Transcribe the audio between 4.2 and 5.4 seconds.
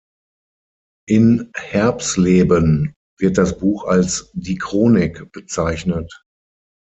„die Chronik“